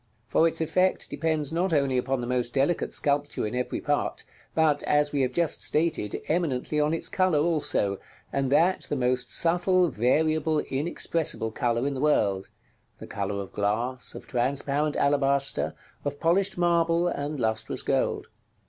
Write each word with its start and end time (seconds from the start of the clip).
For 0.25 0.47
its 0.47 0.59
effect 0.61 1.11
depends 1.11 1.53
not 1.53 1.71
only 1.73 1.95
upon 1.95 2.21
the 2.21 2.25
most 2.25 2.55
delicate 2.55 2.91
sculpture 2.91 3.45
in 3.45 3.53
every 3.53 3.79
part, 3.79 4.23
but, 4.55 4.81
as 4.87 5.11
we 5.11 5.21
have 5.21 5.31
just 5.31 5.61
stated, 5.61 6.23
eminently 6.27 6.79
on 6.79 6.91
its 6.91 7.07
color 7.07 7.37
also, 7.37 7.99
and 8.33 8.51
that 8.51 8.87
the 8.89 8.95
most 8.95 9.29
subtle, 9.29 9.89
variable, 9.89 10.57
inexpressible 10.57 11.51
color 11.51 11.85
in 11.85 11.93
the 11.93 12.01
world, 12.01 12.49
the 12.97 13.05
color 13.05 13.39
of 13.39 13.53
glass, 13.53 14.15
of 14.15 14.25
transparent 14.25 14.95
alabaster, 14.97 15.75
of 16.03 16.19
polished 16.19 16.57
marble, 16.57 17.07
and 17.07 17.39
lustrous 17.39 17.83
gold. 17.83 18.27